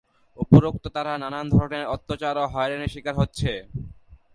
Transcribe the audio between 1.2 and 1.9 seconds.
নানান ধরণের